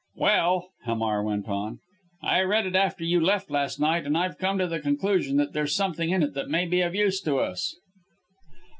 [0.15, 1.77] "Well," Hamar went on.
[2.23, 5.53] "I read it after you left last night, and I've come to the conclusion that
[5.53, 7.75] there's something in it that may be of use to us."